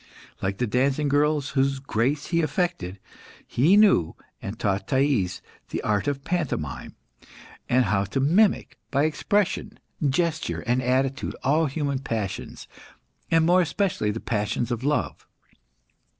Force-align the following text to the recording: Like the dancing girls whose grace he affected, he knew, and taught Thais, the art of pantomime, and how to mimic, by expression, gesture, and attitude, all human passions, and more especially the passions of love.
Like 0.41 0.57
the 0.57 0.65
dancing 0.65 1.09
girls 1.09 1.49
whose 1.51 1.77
grace 1.77 2.25
he 2.29 2.41
affected, 2.41 2.97
he 3.45 3.77
knew, 3.77 4.15
and 4.41 4.57
taught 4.57 4.87
Thais, 4.87 5.43
the 5.69 5.79
art 5.83 6.07
of 6.07 6.23
pantomime, 6.23 6.95
and 7.69 7.85
how 7.85 8.05
to 8.05 8.19
mimic, 8.19 8.79
by 8.89 9.03
expression, 9.03 9.77
gesture, 10.03 10.61
and 10.61 10.81
attitude, 10.81 11.35
all 11.43 11.67
human 11.67 11.99
passions, 11.99 12.67
and 13.29 13.45
more 13.45 13.61
especially 13.61 14.09
the 14.09 14.19
passions 14.19 14.71
of 14.71 14.83
love. 14.83 15.27